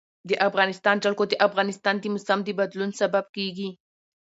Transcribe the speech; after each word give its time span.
د 0.29 0.31
افغانستان 0.47 0.95
جلکو 1.03 1.23
د 1.27 1.33
افغانستان 1.47 1.95
د 1.99 2.05
موسم 2.13 2.39
د 2.43 2.49
بدلون 2.59 2.91
سبب 3.01 3.25
کېږي. 3.35 3.69